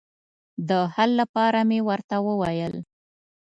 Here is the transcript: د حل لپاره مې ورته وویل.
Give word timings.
د 0.69 0.71
حل 0.93 1.09
لپاره 1.21 1.59
مې 1.69 1.79
ورته 1.89 2.15
وویل. 2.27 2.75